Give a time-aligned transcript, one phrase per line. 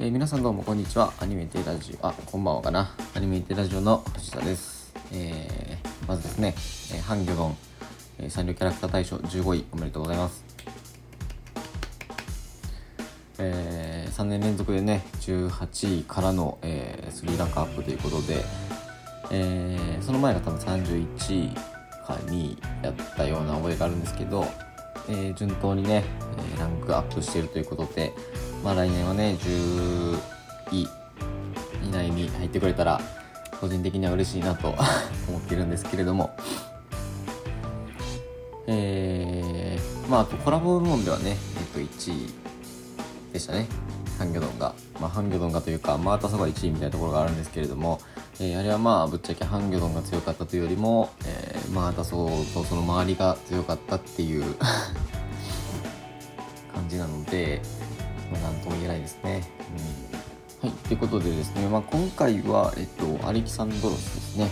[0.00, 1.12] えー皆さんどうもこんにちは。
[1.20, 2.94] アニメテラジオ、あ、こんばんはかな。
[3.14, 4.94] アニメテラジオの藤田です。
[5.12, 6.54] えーまずですね、
[6.94, 7.56] えーハンギョドン、
[8.18, 10.42] えーサンリオキャラクター大賞15位おめでとうございます。
[13.38, 18.42] えー3年連続でね、18位からの、えー3ランクアップということで、
[19.30, 21.54] えーその前が多分31位
[22.06, 24.46] か2位やったような覚えがあるんですけど、
[25.10, 26.04] えー順当にね、
[26.56, 28.14] えランクアップしているということで、
[28.62, 30.18] まあ来年はね、10
[30.72, 30.88] 位
[31.86, 33.00] 以内に入ってくれたら、
[33.60, 34.74] 個人的には嬉しいなと
[35.28, 36.30] 思っているんですけれども、
[38.66, 42.30] えー、まああとコラボ部門ではね、えっと1位
[43.32, 43.66] でしたね。
[44.18, 44.74] ハンギョドンが。
[45.00, 48.00] まあハンギョドンがというか、まあたそが1位みたいなところがあるんですけれども、
[48.38, 54.54] えーあれはまあぶっちゃけハンギョドンが強かったというよりも、えー、まあたそとその周りが強かったっていう
[56.74, 57.62] 感じなので、
[58.30, 59.42] まあ、なんとも言えないですね。
[60.62, 64.48] うん、はい、ということでですね、まあ、今回は、えっと、アレキサンドロスですね。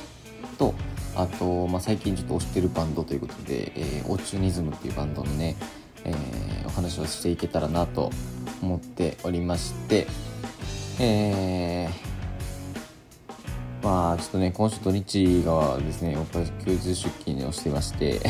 [0.59, 0.75] と、
[1.17, 5.57] あと、まあ、最近ちょっと推してるバンドということで、えーオーチュニズムっていうバンドのね、
[6.05, 8.11] えーお話をしていけたらなと
[8.63, 10.07] 思っておりまして、
[11.01, 12.09] えー
[13.83, 16.17] まあちょっとね今週土日がですね
[16.65, 18.21] 休日出勤をしてまして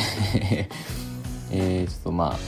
[1.51, 2.39] えーちょっとまあ、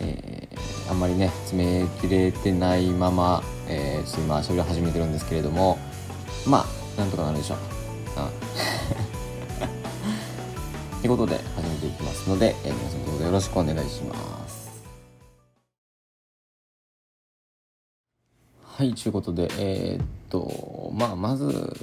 [0.00, 5.78] えーあんまりね詰め切れてないまま、えーちょっと今喋り始めてるんですけれども
[6.46, 7.58] まあなんとかなるでしょう。
[7.58, 7.60] う
[8.36, 8.60] ん
[11.00, 14.14] ということで始めていきますので、えー皆さんどうぞよろしくお願いしま
[14.46, 14.70] す。
[18.62, 21.74] はい、ということで、えーっと、まあ、まず、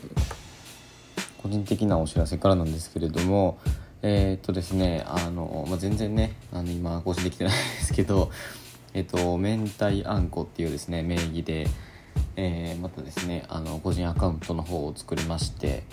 [1.41, 3.57] 個人的なお知らせからなんですけれども、
[4.03, 8.31] えーっとですね、あの、まあ、全然ね、あの、今、更新できてないですけど、
[8.97, 11.67] えっと、明太あんこっていうですね、名義で、
[12.35, 15.83] えーまたですね、あの、個人アカウントの方を作りまして、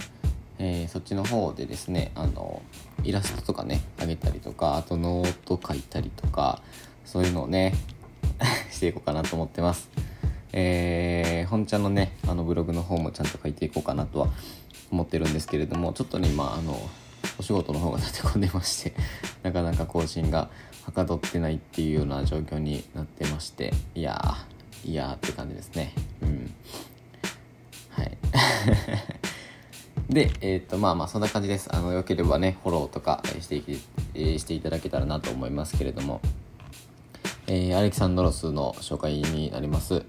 [0.59, 2.63] えーそっちの方でですねあの
[3.03, 6.63] イラストとかねあげたりとかあとノート書いたりとか
[7.05, 7.75] そういうのをね
[8.71, 9.91] していこうかなと思ってます。
[10.53, 14.29] えー本ちゃんのねあのブログの方もちゃんと書いていこうかなとは
[14.91, 16.89] 思ってるんですけれどもちょっとね今あの
[17.39, 18.95] お仕事の方が立て込んでまして
[19.43, 20.49] なかなか更新が
[20.85, 26.55] はかどってないっていうような状況になってましていやーいやーって感じですねうん
[27.91, 28.19] はい
[30.09, 31.75] で、えっ、と、まあまあ、そんな感じです。
[31.75, 33.65] あの、よければね、フォローとかしてい、
[34.15, 36.21] えーしていただけたらなと思いますけれども、
[37.47, 40.05] えーアレキサンドロスの紹介になります。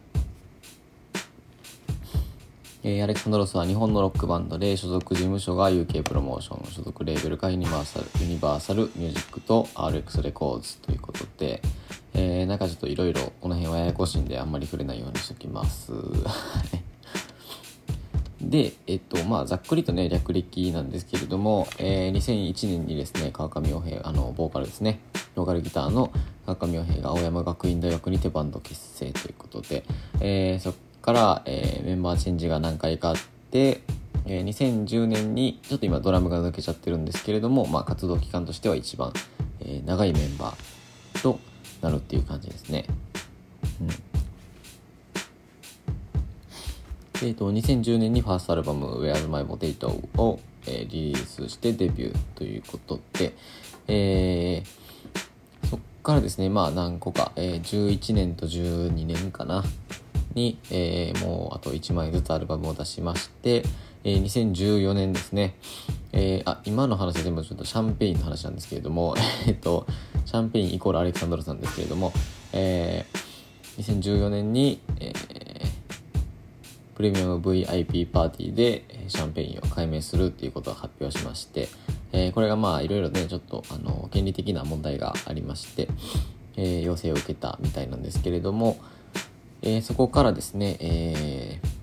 [2.87, 11.63] えーアレキサンドロスは日本のロックバンドで所属事務所が UK プロモーション所属レーベルがユニバーサルユニバーサルミュージックと RX レコーズということで、
[12.13, 15.93] えーなんかちょっといろいろこの辺はややこしいんであんまり触れないようにしておきます。
[18.39, 24.99] で、えっと、まあ、ざっくりとね、略歴なんですけれども、えー2001年にですね、川上洋平、あの、ボーカルですね、
[25.33, 26.11] ボーカルギターの
[26.45, 29.83] 川上洋平が青山学院大学にてバンド結成ということで、
[30.19, 30.73] えーそっ
[31.05, 33.15] から、えーメンバーチェンジが何回かあっ
[33.51, 33.81] て、
[34.25, 39.13] えー2010年に、ちょっと今ドラムが抜けちゃってるんですけれども、まあ、活動期間としては一番、
[39.59, 41.39] えー長いメンバーと
[41.83, 42.85] なるっていう感じですね。
[43.81, 43.89] うん。
[47.21, 49.87] えー、と2010年にファーストアルバム「Where's My Potato
[50.19, 53.33] を」えーリリースしてデビューということで、
[53.87, 59.63] えーそっからですねまあ何個か、えー11年と12年かな
[60.35, 63.63] に、えーもうあと1枚ずつアルバムを出しまして、
[64.03, 65.55] えー2014年ですね、
[66.11, 69.15] えーあ今の話は全部ちょっと Champagne の話なんですけれども
[69.47, 69.87] えっと
[70.25, 72.13] Champagne イコール Alexandros なんですけれども、
[72.53, 73.35] えー
[73.81, 75.25] 2014年に、えー
[76.95, 81.67] プレミアム VIP パーティーで Champagne を改名するっていうことを発表しまして、
[82.13, 85.89] えーこれがまあいろいろねちょっとあの権利的な問題がありまして、
[86.55, 88.77] えー要請を受けたみたいなんですけれども、
[89.65, 91.75] えーそこからですね、えー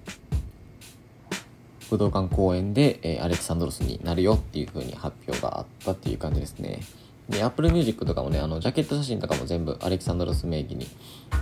[1.91, 6.81] 武道館公演で、えーアレクサンドロスになるよっていう風に発表があったっていう感じですね。
[7.29, 10.87] で、Apple Music とかもね、あの、ジャケット写真とかも全部アレクサンドロス名義に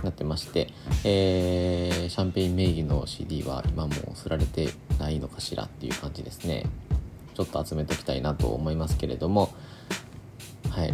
[0.03, 0.67] なってまして、
[1.05, 6.65] えーシャンペイン名義の CD は今もうすられてないのかしらっていう感じですね。
[7.33, 9.53] ちょっと集めておきたいなと思いますけれども、
[10.69, 10.93] はい。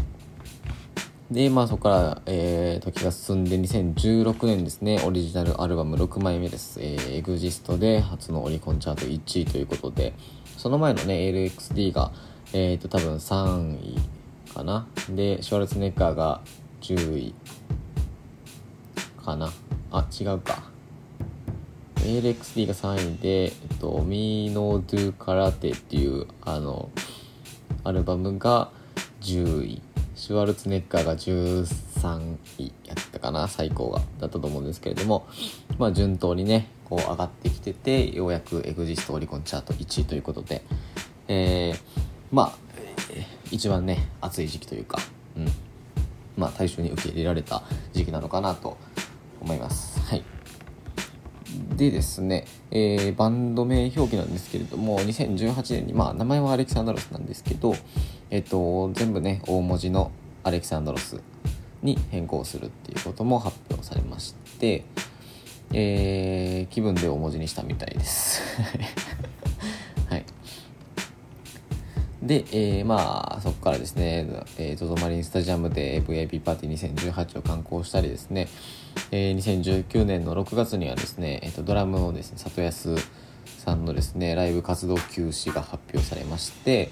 [1.30, 6.80] で、まあそこから、えー時が進んで2016年ですね、オリジナルアルバム6枚目です。
[6.82, 10.14] えー、エグジストで初のオリコンチャート1位ということで、
[10.58, 12.14] その前のね、LXD が、
[12.54, 14.88] えっ、と多分3位かな。
[15.10, 16.40] で、シュワルツネッガーが
[16.80, 17.36] 10位
[19.26, 19.52] かな。
[19.92, 20.64] あ、違うか。
[21.98, 23.52] LXD が3位で、えっ
[23.82, 26.90] と、Me No Do Karate っていうあの
[27.84, 28.70] アルバムが
[29.22, 29.82] 10位
[30.18, 34.00] シュワルツネッガーが13位やったかな最高が。
[34.20, 35.28] だったと思うんですけれども。
[35.78, 40.64] まあ順当にねこう上がってきててようやくエグジストオリコンチャート1位ということで。
[41.28, 41.80] えー、
[42.32, 42.58] まあ、
[43.52, 44.98] 一番ね暑い時期というか
[45.38, 45.48] うん。
[46.36, 47.62] まあ大衆に受け入れられた
[47.94, 48.76] 時期なのかなと
[49.40, 50.00] 思います。
[50.00, 50.24] はい。
[51.76, 57.76] でですね、えー、バンド名表記なんですけれども2018年にまあ名前はアレキサンダロスなんですけど
[58.30, 60.12] えっ、と全部ね大文字の
[60.44, 61.22] アレキサンドロス
[61.84, 64.84] に変更するっていうことも発表されまして、
[65.74, 68.42] えー、気分で大文字にしたみたいです。
[70.10, 70.26] はい。
[72.22, 74.28] で、えー、まあそこからですね、
[74.58, 78.48] えー、ZOZO マリンスタジアムで VIP パーティー2018を観光したりですね、
[79.12, 82.96] えー、2019年の6月にはですね、えーと、ドラムのですね里安
[83.60, 86.90] さんのですねライブ活動休止が発表されまして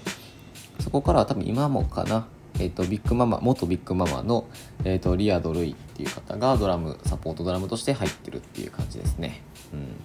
[0.80, 2.26] そこからは多分今もかな
[2.58, 4.46] えーと、ビッグママ元ビッグママの、
[4.84, 9.42] えーと、リアド・ルイっていう方がドラムサポートドラムとして入ってるっていう感じですね。
[9.74, 9.96] うん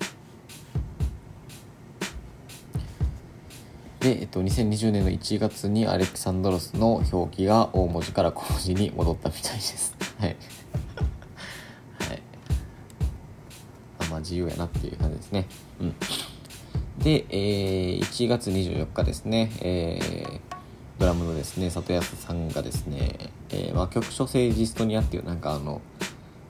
[4.01, 9.95] で、えっと、2020年の1月にアレクサンドロスの表記が大文字から小文字に戻ったみたいです。
[10.19, 10.29] はい。
[11.99, 12.21] はい。
[13.99, 15.47] あまあ自由やなっていう感じですね。
[15.79, 15.95] うん。
[16.97, 20.50] で、えー、1月24日ですね、えー、
[21.01, 25.81] ドラムのですね、里安さんがですね、えー、ま、局所性ジストニアっていうなんかあの、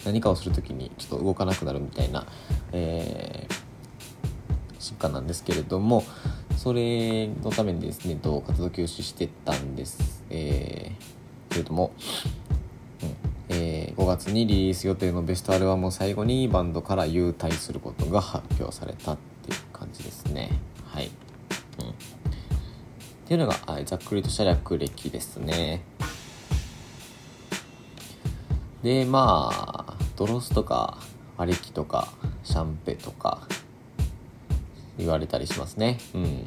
[0.03, 2.27] 何かをするときにちょっと動かなくなるみたいな、
[2.73, 6.03] えー、疾患なんですけれども、
[6.57, 10.25] それのためにですね、と活動休止してたんです。
[10.29, 11.93] えー、けれども、
[13.03, 19.15] うんえー、5月にリリース予定のベストアルバムを最後にバンドから優退することが発表された
[23.31, 23.55] っていうのが、
[23.85, 25.83] ざっくりとした略歴ですね。
[28.83, 30.97] で、まあ、ドロスとか、
[31.37, 32.09] アレキとか、
[32.43, 33.47] シャンペとか、
[34.97, 35.97] 言われたりしますね。
[36.13, 36.45] うん。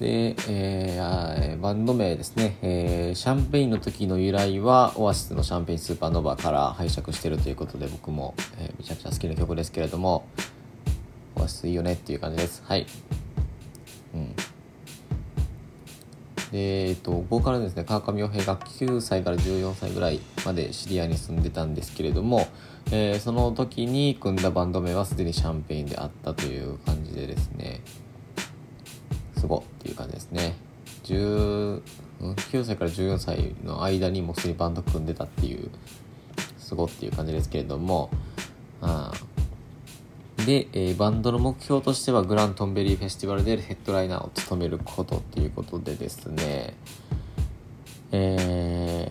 [0.00, 10.26] で、えー、バンド名ですね、えー、 Champagne の時の由来はオアシスの Champagne Supernova から拝借してるということで僕も、えー、めちゃくちゃ好きな曲ですけれども
[11.36, 12.86] オアシスいいよねっていう感じですはい
[16.52, 22.48] で、えっと、ボーカルですね川上洋平が9歳から14歳ぐらいまでシリアに住んでたんですけれども、
[22.90, 27.80] えー、その時に組んだバンド名はすでにシャンペインであったという感じでですね
[29.36, 30.56] すごっていう感じですね。
[31.04, 31.82] 10
[32.20, 35.70] 9歳から14歳の間にもうすでにバンド組んでたっていう
[36.58, 38.10] すごっていう感じですけれども、
[40.48, 46.72] で、えー、バンドの目標としてはグラントンベリーフェスティバルでヘッドライナーを務めることっていうことでですね。
[48.12, 49.06] え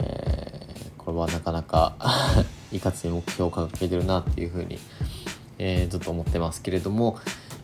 [0.98, 1.96] ー、これはなかなか
[2.74, 4.80] いかつい目標を掲げてるなっていうふうに、
[5.60, 7.20] えー、ずっと思ってますけれども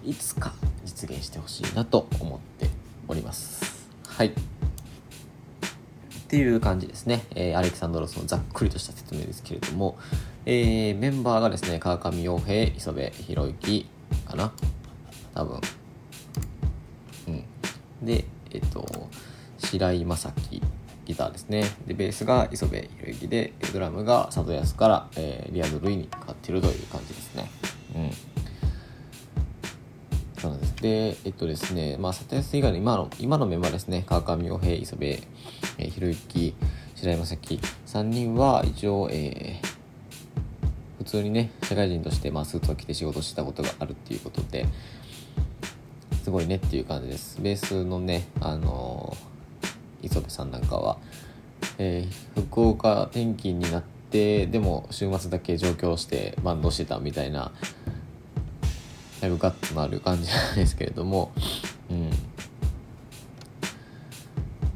[0.05, 0.53] いつか
[0.85, 2.69] 実現してほしいなと思って
[3.07, 3.89] おります。
[4.05, 4.52] はい。
[6.33, 9.99] っていう感じですね、えー、アレキサンドロスのざっくりとした説明ですけれども、
[10.47, 13.87] えー、メンバーがですね川上洋平磯部博之
[14.25, 14.51] かな。
[15.35, 15.61] 多分。
[17.27, 17.45] うん。
[18.03, 19.09] でえっと
[19.59, 20.61] 白井正樹
[21.05, 21.65] ギターですね。
[21.85, 27.47] でベースが磯部博之でドラムが里安から、えー、リアド・ルイに変わってるという感じですね。
[27.95, 28.09] うん。
[30.41, 30.75] そうなんです。
[30.77, 34.03] でえっとですねまあ里安以外の今の今のメンバーですね。
[34.07, 35.05] 川上洋平磯部、
[35.77, 36.55] えー、博之
[36.95, 39.67] 白井正樹3人は一応、えー、
[40.99, 44.65] 普通にね社会人として、まあ、スーツを着て仕事してたことがあるっていうことで
[46.23, 47.41] すごいねっていう感じです。
[47.41, 49.33] ベースのねあのー
[50.03, 50.97] 磯部さんなんかは、
[51.77, 57.51] えー、福岡転勤になってでも週末だけ上京してバンドしてたみたいな
[59.21, 61.31] だいぶガッツのある感じなんですけれども、
[61.89, 62.09] うん、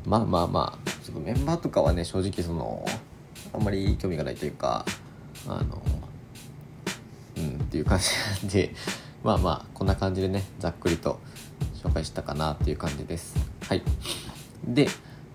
[0.05, 2.85] まあまあまあっとメンバーとかはね正直その
[3.53, 4.85] あんまり興味がないというか
[5.47, 5.81] あの
[7.37, 8.05] うんっていう感じ
[8.43, 8.73] なんで
[9.23, 11.19] まあまあこんな感じでねざっくりと
[11.83, 13.83] 紹介したかなっていう感じですはい
[14.65, 14.87] で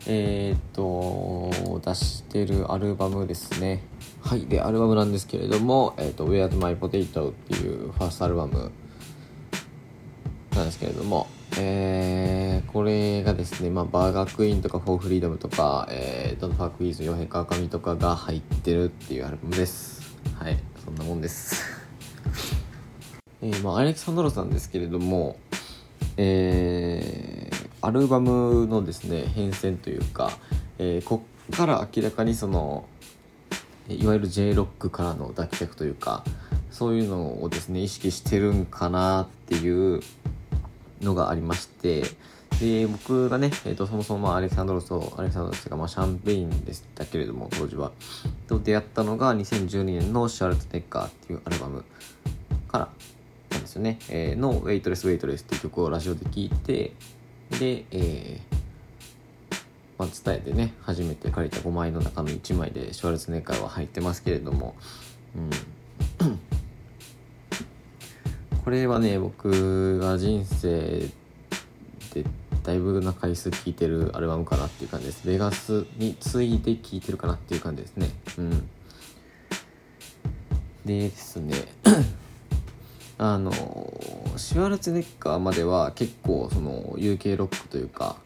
[0.06, 3.82] えー、っと、出してるアルバムですね。
[4.20, 4.46] はい。
[4.46, 8.72] で、アルバムなんですけれども、えー、っと、Where's My Potato っていうファーストアルバム
[10.56, 20.16] なんですけれども、えー、これがですね、まあ、バーガークイーンとか、フォーフリーダムとか、えー、ドンファークイーズ、ヨヘカカミとかが入ってるっていうアルバムです。
[20.38, 20.58] はい。
[20.84, 21.62] そんなもんです。
[23.42, 25.36] えー、まあ、アレクサンドロスなんですけれども、
[26.16, 30.30] えー、アルバムのですね変遷というか、
[30.78, 32.86] えー、こっから明らかにその
[33.88, 36.24] いわゆる J ロックからの脱却というか
[36.70, 40.00] そういうのをですね意識してるんかなっていう
[41.02, 42.04] のがありまして
[42.60, 47.92] で僕がね、えーと、そもそもアレキサンドロスとアレキサンドロスが、まあ、シャンペインでしたけれども当時は。
[48.46, 51.84] と出会ったのが2012年の「シャールト・ネッカー」っていうアルバム
[52.68, 52.88] から
[53.50, 56.92] なんですよね、えー、の「ウェイトレス・ウェイトレス」っていう曲をラジオで聴いて
[57.58, 58.62] で、えー
[59.98, 64.74] ま、伝えてね初めて借りた5枚の中の1枚でシュワルツネッカーは入ってますけれども、
[66.20, 66.40] うん、
[68.64, 71.00] これはね僕が人生
[72.14, 72.24] で
[72.62, 75.26] だいぶな回数聴いてるアルバムかなっていう感じです。
[75.26, 78.10] ベガスに次いで聴いてるかなっていう感じですね。
[78.38, 78.68] うん。
[80.84, 81.54] でですね
[83.18, 83.52] あの
[84.36, 88.16] シュワルツネッカーまでは結構その UK ロックというか、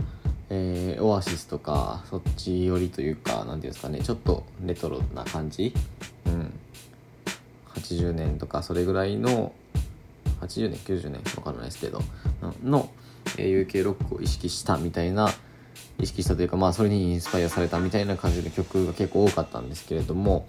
[0.51, 5.73] えー、オアシスとかそっち寄りというか何ていうんですかねちょっとレトロな感じ。
[6.27, 6.53] うん。
[7.75, 9.53] 80年とかそれぐらいの
[10.41, 12.03] 80年90年わからないですけど
[12.65, 12.91] の、
[13.37, 15.31] UK ロックを意識したみたいな
[15.99, 20.47] 意識したというかまあそれにインスパイアされたみたいな感じの曲が結構多かったんですけれども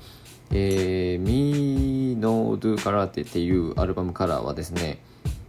[0.51, 4.99] えー、Me No Do Karate っていうアルバムカラーはですね、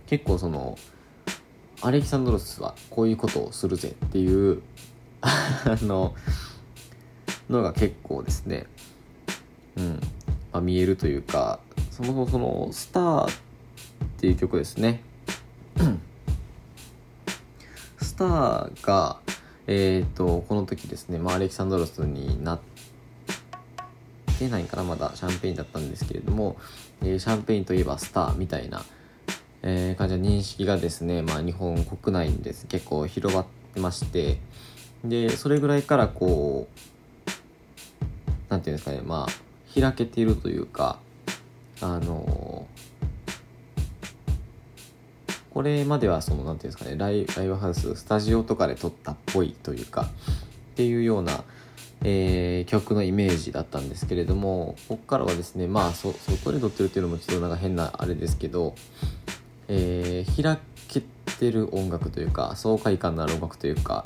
[0.07, 0.77] 結構その、
[1.81, 4.63] アレキサンドロスはこういうことをするぜっていう
[5.21, 6.15] あの、
[7.49, 8.67] のが結構ですね、
[9.77, 10.01] うん、
[10.53, 13.33] まあ、見えるというか、そもそもその、スター
[14.05, 15.03] っていう曲ですね。
[18.01, 19.19] スターが、
[19.67, 22.79] えっ、ー、と、この時ですね、まあ、アレキサンドロスになって、
[24.39, 26.57] てないかなまだシャンペーンだったんですけれども、
[27.03, 28.85] えー、シャンペーンといえばスターみたいな、
[29.63, 34.39] えー、感じの認識がですね、まあ、日本国内にです結構広がってまして
[35.05, 37.31] でそれぐらいからこう
[38.49, 40.99] 何て言うんですかねまあ開けているというか
[41.81, 42.67] あの
[45.59, 50.07] これまではその何て言うんですかねライライブハウススタジオとかで撮ったっぽいというかっ
[50.77, 51.43] ていうような
[52.05, 58.77] えー、曲のイメージだったんですけれどもここからはですねまあそ外で撮ってるっていうのもちょっとなんか変なあれですけど、
[59.67, 61.03] えー、開け
[61.41, 64.05] てる音楽というか爽快感のある音楽というか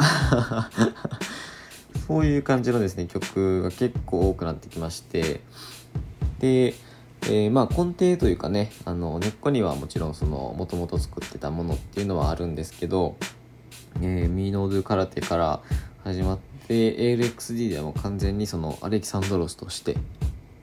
[2.09, 5.43] そういう感じのですね曲が結構多くなってきまして
[6.39, 6.73] で、
[7.25, 13.17] えー、まあ根底というかねあの根っこにはもちろんそのもともと作ってたものっていうのはあるんですけど、
[14.01, 15.61] えー、ミーノードゥ空手から
[16.05, 19.97] 始まって ALXD ではもう完全にそのアレキサンドロスとして、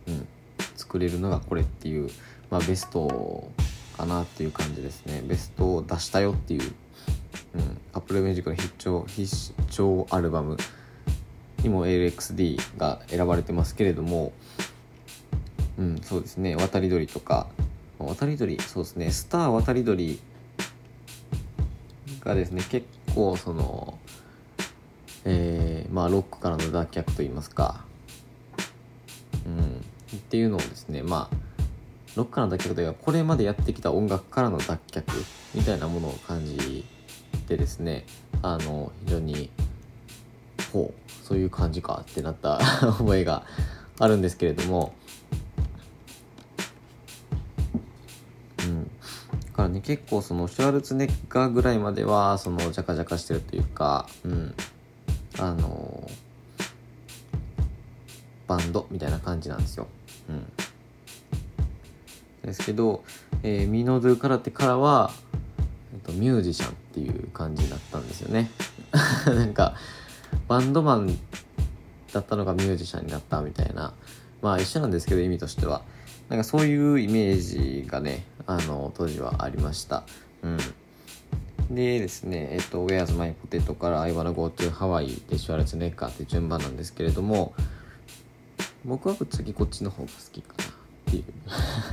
[0.08, 0.28] うん、
[0.75, 2.10] 作れるのがこれっていう、
[2.50, 3.50] まあ、ベスト
[3.98, 5.22] かなっていう感じですね。
[5.25, 6.63] ベストを出したよっていう、
[7.56, 10.58] うん、Apple Music の必聴必聴アルバム
[11.63, 14.34] にも ALXD が選ばれてますけれども
[15.80, 16.56] うんそうですね。
[16.56, 17.48] 渡り鳥とか。
[17.98, 19.12] 渡り鳥そうですね。
[19.12, 20.20] スター渡り鳥
[22.22, 23.98] がですね結構その
[25.26, 27.84] えー、まあロックからの脱却といいますか、
[29.46, 31.36] うん、っていうのをですねまあ
[32.16, 35.04] ロックからの脱却というかこれまでやってきた音楽からの脱却
[35.54, 36.86] みたいなものを感じ
[37.48, 38.06] てですね
[38.42, 39.50] あの非常に
[40.72, 42.60] ほうそういう感じかってなった
[42.98, 43.44] 覚えが
[44.00, 44.94] あるんですけれども
[49.70, 54.56] ね結構そのシュワルツネッガーぐらいまではそのジャカジャカしてるというかうん
[55.40, 56.10] あの
[58.48, 59.88] バンドみたいな感じなんですよ。
[60.28, 60.46] うん、
[62.44, 63.04] ですけど、
[63.44, 65.12] えー、ミノドゥ空手からは、
[65.94, 68.50] えっと、ミュージシャンっていう感じになったんですよね。
[69.26, 69.76] なんか
[70.48, 71.18] バンドマン
[72.12, 73.94] だったのがミュージシャンになったみたいな
[74.42, 75.84] まあ一緒なんですけど意味としては
[76.28, 80.03] なんかそういうイメージがねあの当時はありました。
[80.41, 80.58] うん
[81.70, 87.53] でですね、えっと、Where's My Potato から I wanna go to Hawaii でシュワルツネッカーって順番なんですけれども、
[88.84, 90.68] 僕は次こっちの方が好きかなっ
[91.06, 91.24] ていう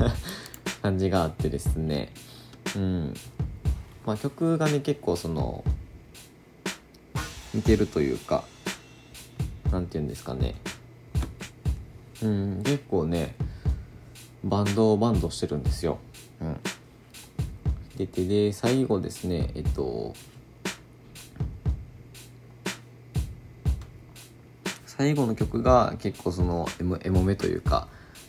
[0.80, 2.10] 感じがあってですね、
[2.74, 3.14] うん。
[4.06, 5.62] まあ曲がね、結構その、
[7.52, 8.44] 似てるというか、
[9.70, 10.54] なんて言うんですかね。
[12.22, 13.34] うん、結構ね、
[14.42, 15.98] バンドバンドしてるんですよ。
[16.40, 16.56] うん。
[17.96, 20.14] 出てで最後ですねえっと
[24.84, 27.88] 最後の曲が結構そのエモエモめというか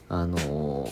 [0.09, 0.89] あの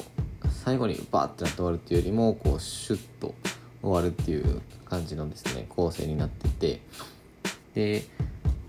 [0.64, 3.34] 最後にバーってなって終わるっていうよりもこうシュッと
[3.82, 6.82] 終わるっていう感じのですね構成になってて
[7.74, 8.04] で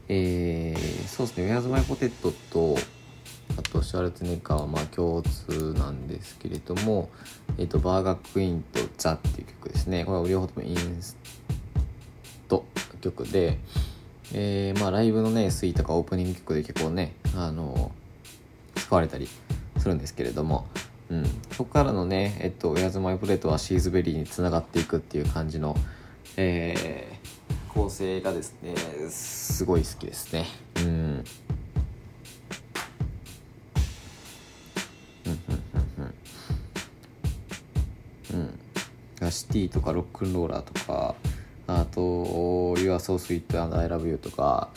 [0.08, 2.76] えー、そうですね「Where's My Potato」と
[3.76, 7.10] とシャールツネッカーはまあ共通なんですけれども、
[7.58, 10.04] えーと、バーガークイーンと「ザ」っていう曲ですね。
[10.04, 11.16] これは両方ともインス
[12.48, 12.64] ト
[13.02, 13.58] 曲で、
[14.32, 17.92] えー、まあライブのねスイーとかオープニング曲で結構ねあの
[18.76, 19.28] 使われたり
[19.78, 20.66] するんですけれども、
[21.10, 25.76] うん、そこからのね、えっと、Where's My Potato はシーズベリーにつながっていくっていう感じの、
[26.36, 27.16] えー
[27.76, 28.74] 構成がですね
[29.10, 30.46] すごい好きですね。
[30.76, 31.05] うん。
[39.36, 41.14] シティとかロックンローラーとか
[41.66, 42.00] あと
[42.80, 44.70] 「You are so sweet and I love you」とか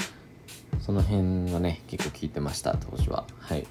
[0.82, 3.26] その辺はね結構聞いてました当時は。
[3.40, 3.66] はい。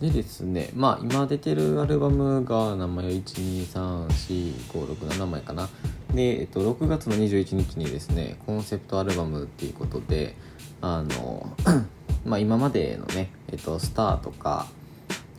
[0.00, 5.68] でですねまあ今出てるアルバムが名前1234567枚かな。
[6.14, 10.34] で、えっと、6月の21日にですねコンセプトアルバムっていうことで
[10.80, 11.56] あの
[12.24, 14.66] まあ今までのね、えっと、スターとか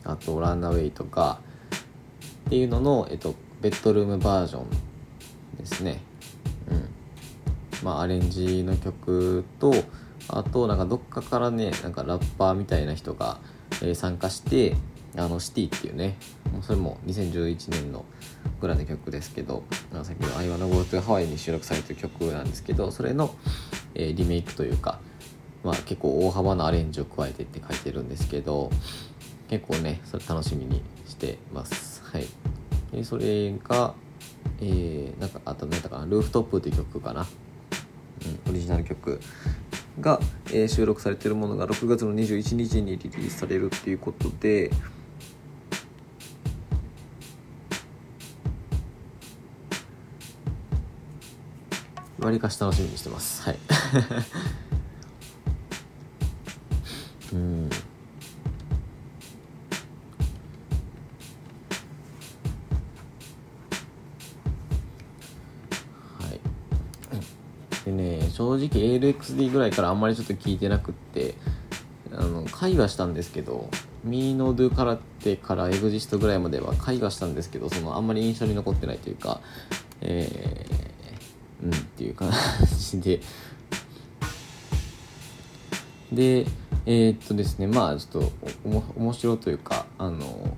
[0.04, 1.40] あとランナウェイとか
[2.46, 4.70] っていうのの、えっと、ベッドルームバージョン
[5.58, 6.00] ですね。
[6.68, 6.88] うん。
[7.84, 9.72] まあアレンジの曲と
[10.28, 13.38] あとなんかどっかからねなんかラッパーみたいな人が
[13.80, 14.76] え参加して
[15.16, 16.16] あのシティっていうね
[16.62, 18.04] それも2011年の
[18.60, 19.62] ぐらいの曲ですけど
[20.02, 23.34] さっきの「アイワの GoTo ハワイ」に収録されてる曲なんですけどそれの、
[23.94, 25.00] えー、リメイクというか、
[25.64, 28.70] まあ、結構大幅なアレンジを加えてって書いてるんですけど
[29.48, 32.02] 結構ねそれ楽しみにしてます。
[32.04, 32.26] はい。
[32.92, 33.94] でそれが
[34.60, 37.26] えー、なんかあと何だかな「ルーフトップ」っていう曲かな、
[38.46, 39.20] うん、オリジナル曲
[40.00, 44.70] が、えー、収録されてるものが6月の21日にリリースされるっていうことで
[52.22, 53.42] わりかし楽しみにしてます。
[53.42, 53.58] はい。
[57.34, 57.68] うん。
[67.84, 71.34] でね正直 ALXD ぐらいからあんまりちょっと聞いてなくって
[72.12, 73.68] あの会話したんですけど
[74.04, 79.40] ミーノドゥカラテからエグジストぐらいまでは会話したんですけどそのあんまり印象に残ってないというか
[80.04, 80.81] えー、
[81.62, 82.30] うんっていう感
[82.90, 83.20] じで。
[86.12, 86.46] で
[86.84, 88.32] えー、っとですねまあちょっと
[88.64, 90.56] おも面白というかあの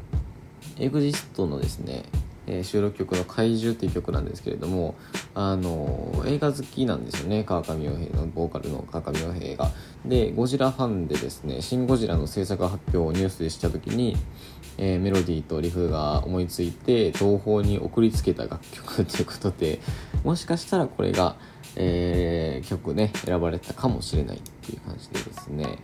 [0.79, 2.03] エグジストのですね
[2.47, 4.95] えー、収録曲の「怪獣」っていう曲なんですけれども
[5.35, 9.71] あの映画好きなんですよね川上洋平のボーカルの川上洋平が。
[10.05, 14.17] でゴジラファンでですね「シン・ゴジラ」の制作発表をニュースでした時に、
[14.77, 19.81] えー、メロディーとリフが思いついて東宝に送りつけた楽曲ということで
[20.23, 21.37] もしかしたらこれが、
[21.77, 25.79] えー、曲ね選ばれたかもしれないっていう感じでですね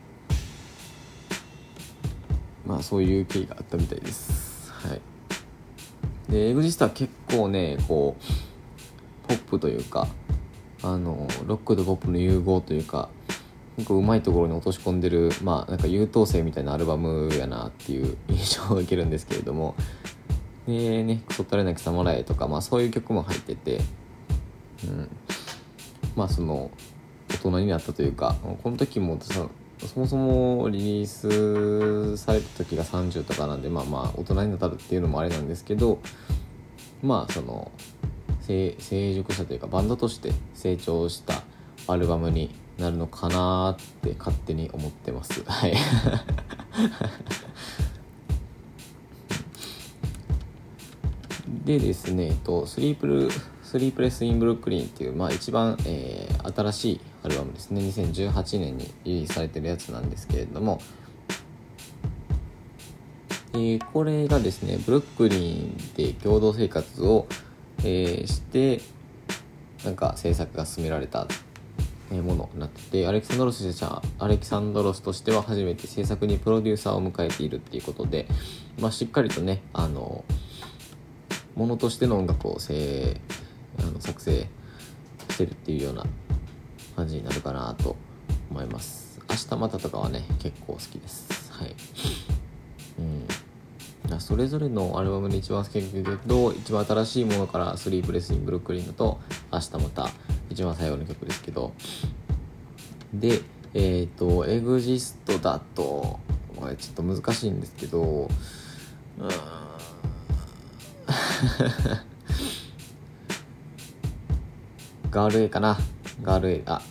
[2.67, 4.71] まあそういう経緯があったみたいです。
[4.71, 5.10] はい
[6.31, 10.07] でエグジストは結構ねこうポップというか
[10.83, 13.09] あのロックとポップの融合というか
[13.77, 19.75] 結構うまいところに落とし込んでるまあなんか優等生みたいなアルバムやなっていう 印象を受けるんですけれども。
[20.67, 23.81] でね「クソったれなき侍」とか、まあ、そういう曲も入ってて、
[24.85, 25.09] うん、
[26.15, 26.71] まあその
[27.29, 29.51] 大人になったというかこの時もそ
[29.87, 36.01] そもそもリリースされた時が30とかなんでまあまあ大人になったっていうのもあれなんですけど
[37.03, 37.71] まあその
[38.47, 41.43] 成熟したというかバンドとして成長した
[41.87, 45.45] アルバムになるのかなって勝手に思ってます。
[45.47, 45.77] はい。
[51.65, 53.29] でですね、えっと、スリープル
[53.71, 57.81] スリープレス・イン・ブルックリンっていう、まあ、一番、えー、新しいアルバムですね。
[57.83, 60.81] 2018年にリリースされてるやつなんですけれども、
[63.53, 67.29] えー、これがですねブルックリンで共同生活を、
[67.85, 68.81] えー、して
[69.85, 71.29] なんか制作が進められた
[72.11, 73.65] ものになっててアレキサンドロス
[74.19, 78.27] アレキサンドロスとしては初めて制作にプロデューサーを迎えているっていうことで、
[78.81, 80.25] まあ、しっかりとねあの
[81.55, 83.21] ものとしての音楽をせ
[83.81, 84.47] あの作成
[85.31, 86.07] してるっていうような
[86.97, 87.97] 感じになるかなと
[88.51, 89.21] 思います。
[89.29, 91.53] 明日またとかはね結構好きです。
[91.53, 91.75] はい。
[92.99, 94.21] うん。
[94.21, 99.21] それぞれのアルバムで一番好きな曲で言うと一番新しいものから「スリープレス・イン・ブルックリン」と
[99.53, 100.11] 「明日また」
[100.51, 101.73] 一番最後の曲ですけど。
[103.15, 103.43] で
[103.75, 106.21] えっ、ー、とエグジストだと
[106.57, 108.29] これちょっと難しいんですけど
[109.19, 109.31] うん。
[115.11, 115.77] ガール A かな。
[116.23, 116.83] ガール A あ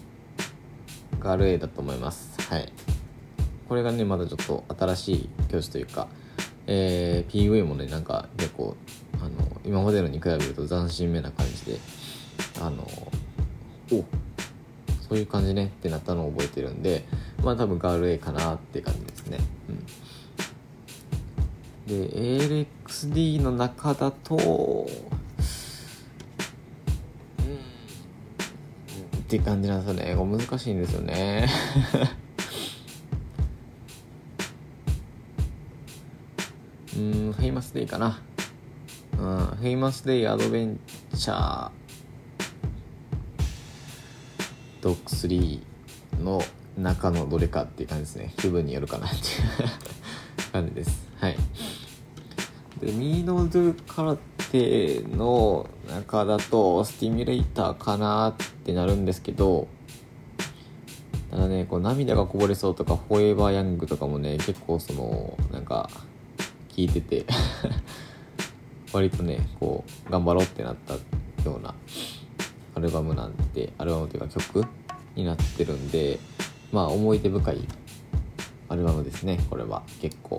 [1.21, 2.37] ガール A だと思います。
[2.49, 2.71] はい。
[3.69, 6.07] これがねまだちょっと新しい教師というか
[6.67, 8.75] えー、PV もねなんか結構
[9.21, 11.79] あの今までのに比べると斬新めな感じで
[12.61, 12.83] あの
[13.91, 14.03] お
[15.07, 17.05] そういう感じねってなったのを覚えてるんで
[17.41, 19.37] まあ多分ガール A かなって感じですね。
[21.87, 22.09] うん。
[22.09, 24.87] で ALXD の中だと
[29.29, 30.05] って感じなんですよね。
[30.07, 31.47] 英語難しいんですよね。
[36.97, 38.19] うん Famous Day かな。
[39.19, 40.79] うん Famous Day Adven
[41.15, 41.69] チャー
[44.81, 45.59] ドック3
[46.23, 46.41] の
[46.75, 48.33] 中のどれかっていう感じですね。
[48.37, 49.23] 気分によるかなっていう
[50.51, 51.05] 感じです。
[51.19, 51.37] はい。
[52.81, 54.17] でミードゥカ
[54.51, 58.33] テの中だとスティミュレーターかなっ
[58.65, 59.67] てなるんですけど
[61.31, 65.89] ただねこう涙がこぼれそうとかフォーエバーヤングとかもね結構そのなんか
[66.69, 67.25] 聞いてて
[68.93, 70.93] 割とねこう頑張ろうってなった
[71.47, 71.73] ような
[72.75, 74.65] アルバムなんでアルバムというか曲
[75.15, 76.19] になってるんで
[76.71, 77.67] まあ思い出深い
[78.69, 79.81] アルバムですねこれは。
[79.99, 80.37] 結構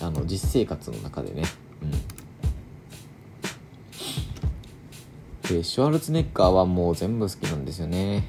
[0.00, 1.42] あの実生活の中でね。
[1.82, 2.13] うん。
[5.48, 8.24] でシュワルツネッカーはもう全部好きなんですよね。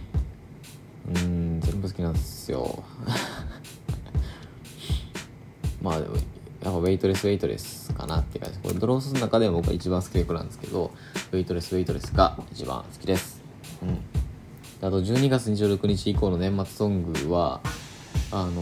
[1.07, 2.83] うん全部好きなんですよ。
[5.81, 6.23] まあでもやっ
[6.63, 8.59] ぱウェイトレスウェイトレスかなって感じ。
[8.59, 10.91] これドロースの中でも僕は一番好きな曲なんですけど
[11.31, 13.41] ウェイトレスウェイトレスが一番好きです。
[13.81, 13.97] うん。
[14.85, 17.61] あと12月26日以降の年末ソングは
[18.31, 18.61] あの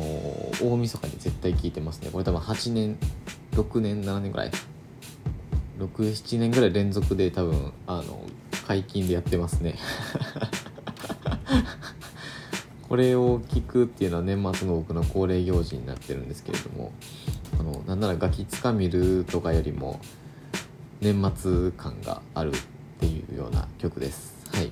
[0.62, 2.10] 大晦日に絶対聴いてますね。
[2.12, 2.98] これ多分8年
[3.54, 4.52] 6年7年ぐらい。
[5.80, 8.22] 67年ぐらい連続で多分あの
[8.68, 9.76] 解禁でやってますね。
[12.88, 16.92] これを聞くっていうのは年末の僕の恒例行事になってるんですけれども
[17.60, 20.00] あのなんならガキつかみるとかよりも
[21.02, 22.54] 年末感があるっ
[23.00, 24.36] ていうような曲です。
[24.52, 24.72] はい。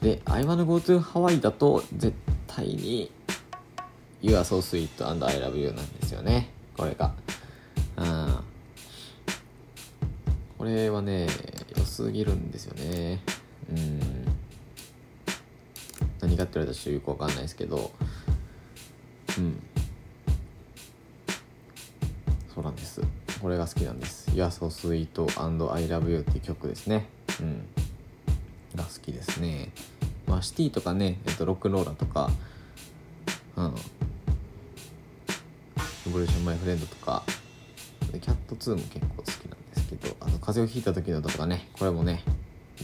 [0.00, 2.14] で「I wanna go to Hawaii」だと絶
[2.46, 3.10] 対に
[4.22, 6.50] 「You are so sweet and I love you」なんですよね。
[6.76, 7.12] これが。
[10.68, 11.26] れはね
[11.76, 13.20] 良すぎるんですよね。
[13.70, 14.00] うん。
[16.20, 17.90] 何かって言われたらちょっとよくわかんないですけど。
[19.38, 19.62] うん。
[22.54, 23.00] そうなんです。
[23.40, 27.08] これが好きなんです「You are so sweet and I love you」っていう曲ですね。
[27.40, 27.64] うん。
[28.74, 29.72] が好きですね。
[30.26, 32.30] まあシティとかね、えっと、ロックンローラーとか
[33.56, 33.66] うん。
[33.66, 33.70] エ
[36.10, 37.22] ボリューションマイフレンドとか。
[38.08, 39.27] キャット2も結構好
[40.48, 42.22] 風邪をひいた時のとかねこれもね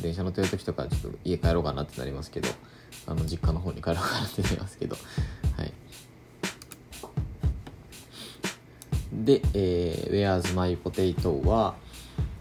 [0.03, 2.49] 電車乗ってる時とかちょっと家帰ろうかなってなりますけど
[3.07, 4.97] あの実家の方に帰ろうかなってなりますけど
[5.57, 5.73] はい
[9.15, 11.77] で、えー、Where's My Potato は、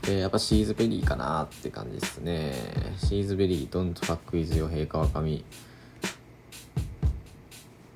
[0.04, 2.54] えー、やっぱシーズベリーかなって感じですね。
[2.98, 5.46] シーズベリー、Don't Fuck With Your 陛下若神。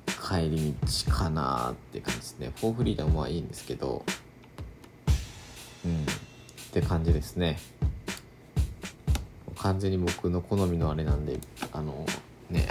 [0.06, 0.74] 帰り
[1.06, 2.52] 道かなって感じですね。
[2.56, 4.04] フォーフリーダムはいいんですけど、
[6.78, 7.58] って感じですね。
[9.58, 11.38] 完全に僕の好みのあれなんで、
[11.72, 12.06] あの、
[12.50, 12.68] ね。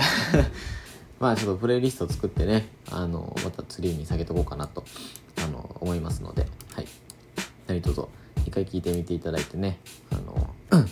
[1.19, 4.85] まあちょっとプレイリスト作ってね、あの、またツリーに下げとこうかなと、
[5.43, 6.87] あの、思いますので、はい。
[7.67, 8.05] 何卒
[8.45, 9.79] 一回聞いてみていただいてね、
[10.11, 10.53] あの、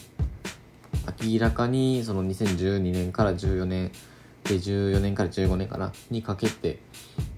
[1.24, 3.92] 明らかにその2012年から14年、
[4.44, 6.80] で14年から15年かな、にかけて、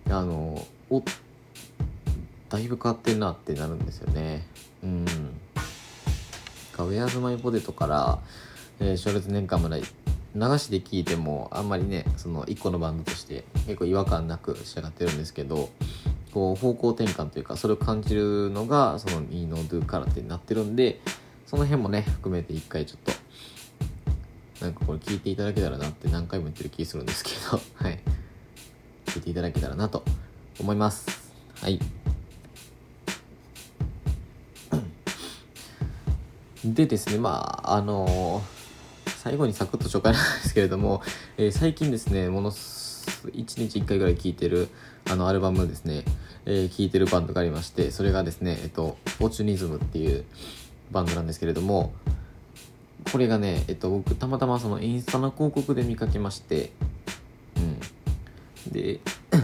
[0.09, 1.03] あの、お、
[2.49, 4.47] だいぶ変わってんなってなるんですよね。
[4.83, 5.05] うん。
[6.77, 8.19] か、ウェアズマイポテトから、
[8.79, 9.81] えー、小列年間まで
[10.35, 15.69] 流しで聴いてもあんまりねその1個のバンドとして結構違和感なく仕上がってるんですけど
[16.31, 20.99] こう方向転換というかそれを感じるのがその「いいのドゥカラテ」になってるんで
[21.47, 22.99] その辺もね含めて一回ちょっ
[24.59, 27.99] となんかこれ聞いていただけたらなって何回も言ってる気するんですけど はい。
[29.05, 30.03] 聞いていただけたらなと
[30.59, 31.07] 思います。
[31.61, 31.79] はい。
[36.65, 38.57] でですねまああのー
[39.27, 41.01] 最後にサクッと紹介なんですけれども、
[41.37, 44.69] えー、最近ですね、ものす、1日1回ぐらい聴いてる
[45.09, 46.03] あのアルバムですね、
[46.45, 50.25] えー、聴いてるバンドがありましてそれがですねえっとフォーチュニズムっていう
[50.91, 51.93] バンドなんですけれども
[53.11, 56.71] これがねえっと僕たまたまそのインスタの広告で見かけまして
[57.55, 57.59] う
[58.69, 58.71] ん。
[58.71, 58.99] で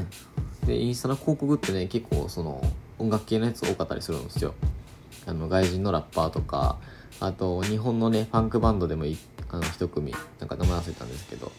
[0.67, 2.62] でインスタの広告ってね結構その
[2.99, 4.54] 音楽系のやつ多かったりするんですよ。
[5.26, 6.78] あの外人のラッパーとか
[7.19, 9.06] あと日本のねファンクバンドでも
[9.49, 11.52] あの一組なんか名前忘れたんですけど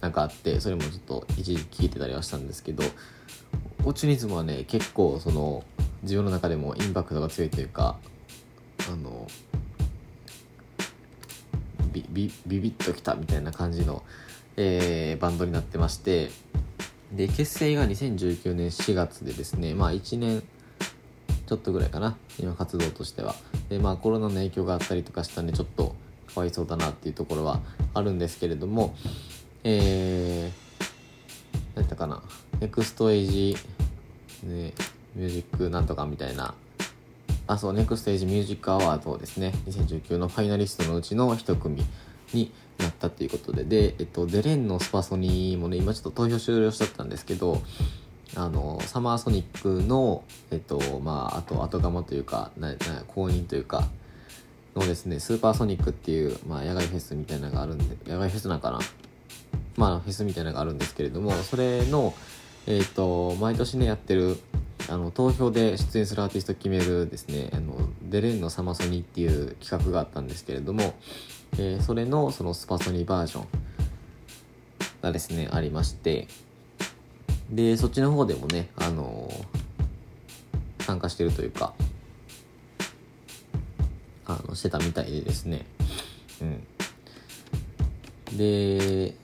[0.00, 2.82] なんかあってそれもちょっと一時期聞いてたりはしたんですけど
[3.84, 5.64] オチュニズムはね結構その
[6.02, 7.96] 自分の中でもインパクトが強いというか
[8.90, 9.26] あの
[11.92, 14.02] ビビビビッときたみたいな感じの、
[14.56, 16.30] えー、バンドになってまして
[17.12, 20.42] で結成が2019年4月でですねまあ1年
[21.50, 22.16] ちょっとぐらいかな。
[22.38, 23.34] 今活動としては。
[23.70, 25.96] でまあコロナの影響があったりとかしたんでちょっと
[26.32, 27.58] かわいそうだなっていうところは
[27.92, 28.94] あるんですけれども
[29.64, 30.84] えー、
[31.74, 32.22] 何やったかな。
[32.60, 33.56] ネクストエイジ、
[34.44, 34.72] ね、
[35.16, 36.54] ミュージックなんとかみたいな。
[37.48, 39.52] あそうネクストエイジミュージックアワードですね。
[39.66, 41.84] 2019のファイナリストのうちの一組
[42.32, 43.64] になったっていうことで。
[43.64, 47.60] で、えっと、デレンのスパソニーもね今ちょっと投票終了しちゃったんですけど
[48.36, 52.76] あのサマーソニックの、えっとまあ、あと後釜というかなな
[53.08, 53.88] 公認というか
[54.76, 58.78] のですねスーパーソニックっていう、まあ、野外フェスみたいなのがあるんで野外フェスなんかな？
[59.76, 62.14] まあフェスみたいなのがあるんですけれどもそれの
[62.66, 64.38] えっ、と毎年ねやってる
[64.88, 70.94] あの投票で出演するアーティストを決めるですねあのデレンのサマソニっていう企画があったんですけれども、
[71.54, 73.46] えー、それのそのスパソニバージョン
[75.02, 76.28] がですねありまして
[77.50, 81.74] でそっちの方でもねあのー、参加してるというか
[84.26, 85.66] あのしてたみたいでですね。
[86.40, 86.64] うん。
[88.36, 89.14] で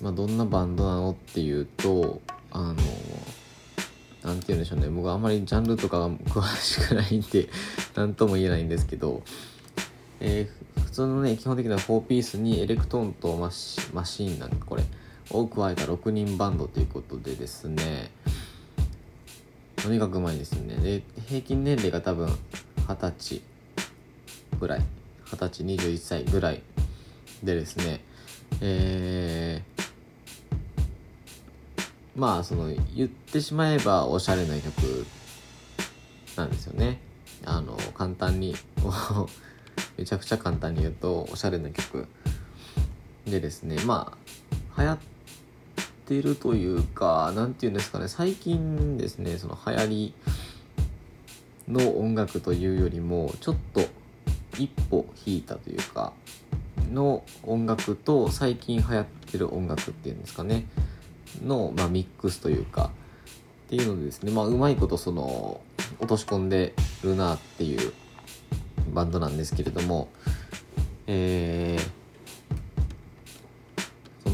[0.00, 2.74] まあどんなバンドなのっていうとあの
[4.22, 4.88] なんて言うんでしょうね。
[4.88, 7.50] 僕はあんまりジャンルとかが詳しくないんで
[7.94, 9.22] 何とも言えないんですけど
[10.20, 14.84] えー、普通のね基本的な4ピースにエレクトーンとマシマシーンなんかこれ。
[15.30, 18.10] を加えた6人バンドということでですね
[19.76, 22.28] とにかくうまいですねで平均年齢が多分
[22.88, 23.42] 二十歳
[24.58, 24.82] ぐらい
[25.24, 26.62] 二十歳21歳ぐらい
[27.42, 28.00] でですね
[28.60, 29.82] えー、
[32.16, 35.06] まあその言ってしまえばおしゃれな曲
[36.36, 37.00] なんですよね。
[37.44, 38.54] あの簡単に
[39.96, 42.06] めちゃくちゃ簡単に言うとおしゃれな曲
[43.26, 44.16] でですねま
[44.76, 44.98] あ流行っ
[46.14, 50.14] るというか何て言うんですかね最近ですねその流行り
[51.68, 53.80] の音楽というよりもちょっと
[54.58, 56.12] 一歩引いたというか
[56.92, 60.64] の音楽と最近流行ってる音楽っていうんですかね
[61.42, 62.90] の、まあ、ミックスというか
[63.66, 65.60] っていうのでですねまあうまいことその
[65.98, 67.92] 落とし込んでるなっていう
[68.92, 70.08] バンドなんですけれども
[71.10, 71.90] えー、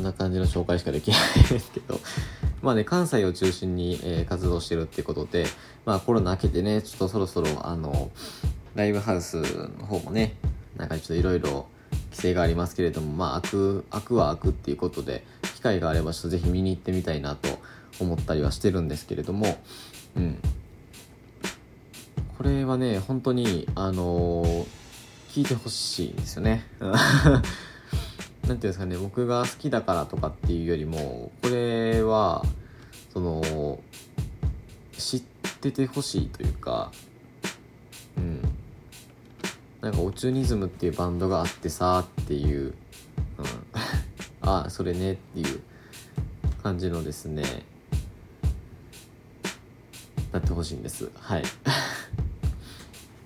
[0.04, 2.00] な感じの紹介しかできないですけど
[2.62, 5.46] まあね、関西を中心に、えー、活動してるってことで、
[5.84, 8.10] まあコロナ明けてね、ちょっとそろそろ、あの、
[8.74, 9.36] ライブハウス
[9.78, 10.36] の方もね、
[10.76, 11.66] なんかちょっといろいろ
[12.10, 17.58] 規制がありますけれども、まあ開く、開くは開くっていうことで、機会があればちょっとぜひ見に行ってみたいなと
[18.00, 19.58] 思ったりはしてるんですけれども、
[20.16, 20.38] うん。
[22.38, 24.66] これはね、本当に、あのー、
[25.30, 26.64] 聞いてほしいんですよね。
[28.46, 32.44] 何ていうんですかね僕が好きだからとかっていうよりもこれは
[33.12, 33.80] その
[34.96, 35.20] 知っ
[35.60, 36.92] ててほしいというか
[38.16, 38.40] うん。
[39.80, 42.74] なんかオチュニズムっていうバンドがあってさっていう、うん、
[44.40, 45.60] あそれねっていう
[46.62, 47.44] 感じのですね
[50.32, 51.10] なってほしいんです。
[51.14, 51.44] はい。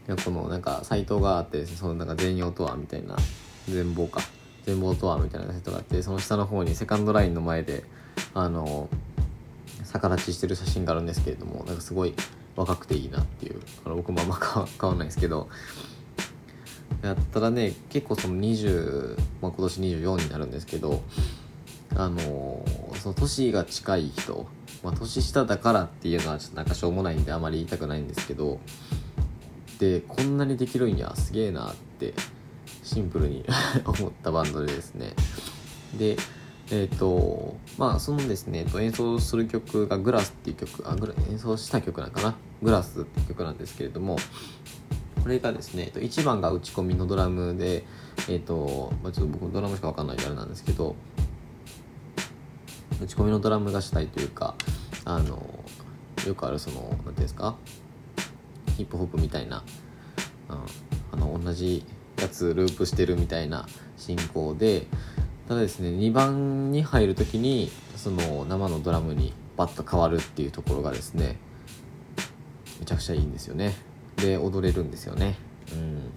[0.25, 3.17] このなんかサイトがあってそのなんか全容とはみたいな
[3.69, 4.21] 全貌か。
[4.69, 7.85] 展望とはみたいなサイトがあってその下の方にセカンドラインの前で
[8.35, 8.91] あの
[9.83, 12.13] 逆立ちしてる写真があるんですけれどもなんかすごい
[12.55, 13.61] 若くていいなっていう。
[13.87, 15.49] あの僕もあんま変わんないですけど。
[17.03, 21.03] やったらね結構その20、まあ、今年24になるんですけど
[21.95, 22.65] あの
[22.97, 24.47] その年が近い人、
[24.83, 28.59] まあ、年下だからっていうのはちょっとなんかしょうもないんであまり言いたくないんですけど
[29.79, 32.15] でこんなにできるんやすげえなって
[32.89, 33.45] シンプルに
[33.85, 35.15] 思ったバンドでですね。
[35.99, 36.17] で
[36.71, 42.35] えっ、ー、とまあそのですね、えっと、演奏する曲がグラスっていう曲あグラ演奏した曲なんかな？
[42.63, 44.17] グラスっていう曲なんですけれども
[45.23, 47.85] これがですね、えっと、1番が打ち込みのドラムで
[48.29, 50.97] えっ、と、まあ、ちょっと僕ドラムしかわかんないであれなんですけど
[53.03, 54.55] 打ち込みのドラムがしたいというか
[55.05, 55.43] あの
[56.27, 57.55] よくあるその何ていうんですか？
[58.77, 59.65] ヒップホップみたいな、
[60.49, 60.57] うん、
[61.13, 61.85] あの同じ
[62.21, 64.87] やつループしてるみたいな進行で
[65.49, 71.39] ただですね2番に入る時にその生のドラムにバッと変わるっていうところがですね
[72.81, 73.75] めちゃくちゃいいんですよね。
[74.17, 75.37] で踊れるんですよね。
[75.73, 76.13] うん。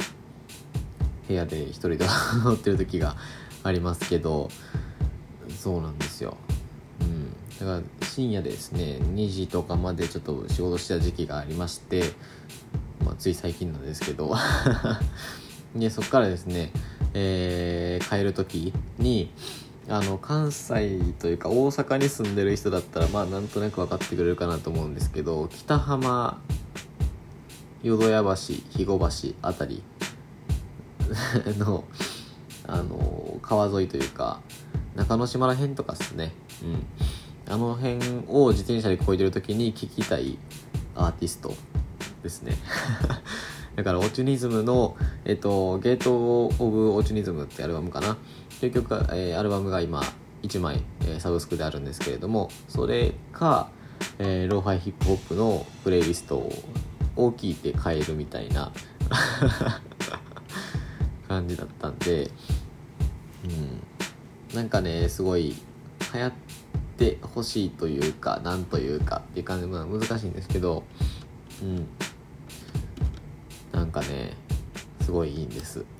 [1.27, 2.05] 部屋で一人で
[2.45, 3.15] 踊ってる時が
[3.63, 4.49] ありますけど
[5.49, 6.37] そうなんですよ。
[6.99, 7.31] うん。
[7.59, 12.03] だから深夜ですね2時とかまでちょっと仕事した時期がありまして、
[13.03, 14.35] まあ、つい最近なんですけど。
[15.75, 16.71] でそこからですね、
[17.13, 19.31] えー、帰る時に
[19.89, 26.41] あの関西というか大阪に住んでる人だったらまあなんとなく分かってくれるかなと思うんですけど北浜
[27.83, 29.07] 淀屋橋肥後橋
[29.41, 29.83] あたり
[31.57, 31.83] の
[32.67, 34.39] あの川沿いというか
[34.95, 36.33] 中之島ら辺とかっすね。
[36.63, 36.85] うん。
[37.47, 40.37] あの辺を自転車で越えてる時に聴きたい
[40.95, 41.53] アーティスト
[42.23, 42.53] ですね。
[43.81, 48.15] だからオチュニズムの、えっと、ゲート・オブ・オチュニズムってアルバムかな。
[48.59, 50.03] 結局、えー、アルバムが今
[50.43, 53.69] 1枚、えー、サブスクであるんですけれどもそれか、
[54.19, 56.37] えー、ローファイヒップホップのプレイリスト
[57.15, 58.71] を聴いて買えるみたいな
[61.27, 62.29] 感じだったんで、
[64.51, 65.55] うん、なんかねすごい
[66.13, 66.31] 流行っ
[66.97, 70.83] てほしいというかなんというかっていう感じも難しいんですけど、
[71.63, 71.87] うん、
[73.93, 74.31] なんかね
[75.01, 75.83] すごいいいんです。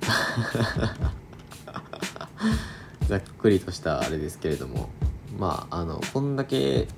[3.06, 4.88] ざっくりとしたあれですけれども。
[5.38, 6.88] まああのこんだけ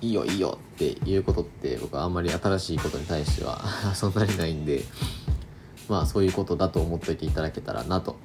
[0.00, 3.60] いいよいいよっていうことって僕はあんまり新しいことに対しては
[3.94, 4.84] そんなにないんで
[5.88, 8.16] まあそういうことだと思っといていただけたらなと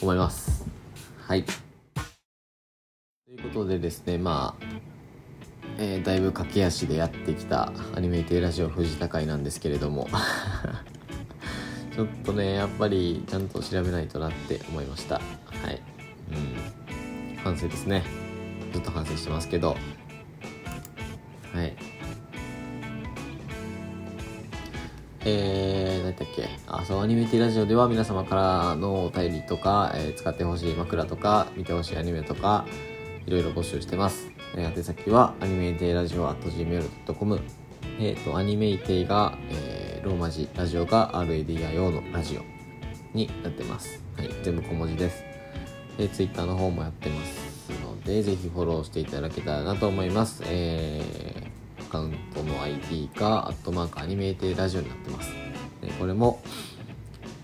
[0.00, 0.64] 思います。
[1.26, 1.44] はい。
[1.44, 1.52] と
[3.30, 4.64] いうことでですねまあ
[5.76, 10.08] えー、だいぶ駆け足でやってきたアニメイテラジオ藤高いなんですけれども。
[11.98, 15.16] ちょっとねやっぱりちゃんと調べないとなって思いました。
[15.16, 15.20] は
[15.68, 15.82] い。
[16.30, 17.38] うん。
[17.42, 18.04] 反省ですね。
[18.72, 19.70] ずっと反省してますけど。
[21.52, 21.76] はい。
[25.24, 26.48] えー、何だっけ。
[26.68, 32.64] あそうアニメティラジオでは皆様からのお便りとか、えー、使ってほしい枕とか見てほしいアニメとか
[33.26, 37.40] いろいろ募集してます、えー、宛先はアニメティラジオ at gmail.com
[37.98, 45.24] えっ、ー、とアニメイテイが、えー、ローマ字ラジオが RADIO のラジオになってますはい全部小文字です
[45.98, 50.42] え Twitter の方もやってますので、ぜひフォローしていただけたらなと思います。
[50.46, 55.30] えー、アカウントの ID が、アットマークアニメイテイラジオになってます。
[55.82, 56.40] えこれも、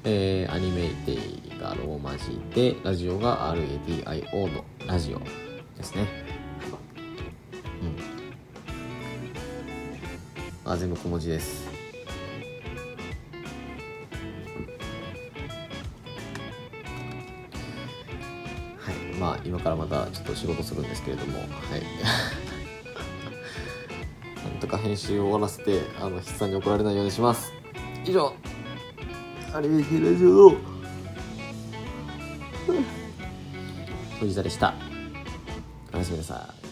[0.05, 6.07] えー、アニメイテイがローマ字で、ラジオが RADIO のラジオですね。
[10.65, 10.73] うん。
[10.73, 11.74] あ、全部小文字です。
[19.25, 21.49] まあ今からまたちょっと仕事するんですけれどもはい。
[24.47, 27.51] なんとか編集を終わらせてあの筆さんに怒られないようにします。
[28.05, 28.35] 以上。
[29.55, 30.57] アニメティラジオの
[34.21, 34.75] 藤田でした。
[35.95, 36.64] おやすみなさい